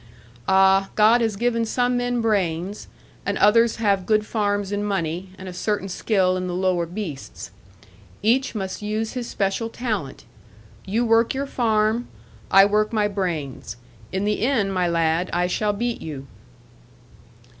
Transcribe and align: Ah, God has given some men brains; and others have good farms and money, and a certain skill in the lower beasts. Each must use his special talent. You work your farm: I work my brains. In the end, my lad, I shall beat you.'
Ah, 0.47 0.89
God 0.95 1.21
has 1.21 1.35
given 1.35 1.63
some 1.63 1.95
men 1.95 2.21
brains; 2.21 2.87
and 3.23 3.37
others 3.37 3.75
have 3.75 4.07
good 4.07 4.25
farms 4.25 4.71
and 4.71 4.83
money, 4.83 5.29
and 5.37 5.47
a 5.47 5.53
certain 5.53 5.87
skill 5.87 6.35
in 6.37 6.47
the 6.47 6.55
lower 6.55 6.87
beasts. 6.87 7.51
Each 8.23 8.55
must 8.55 8.81
use 8.81 9.13
his 9.13 9.29
special 9.29 9.69
talent. 9.69 10.25
You 10.87 11.05
work 11.05 11.35
your 11.35 11.45
farm: 11.45 12.07
I 12.49 12.65
work 12.65 12.91
my 12.91 13.07
brains. 13.07 13.75
In 14.11 14.25
the 14.25 14.41
end, 14.41 14.73
my 14.73 14.87
lad, 14.87 15.29
I 15.33 15.45
shall 15.45 15.71
beat 15.71 16.01
you.' 16.01 16.25